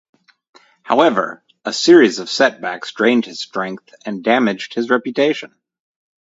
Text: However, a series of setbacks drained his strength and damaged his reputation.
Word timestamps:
However, 0.81 1.43
a 1.63 1.71
series 1.71 2.17
of 2.17 2.27
setbacks 2.27 2.91
drained 2.91 3.27
his 3.27 3.39
strength 3.39 3.93
and 4.03 4.23
damaged 4.23 4.73
his 4.73 4.89
reputation. 4.89 5.53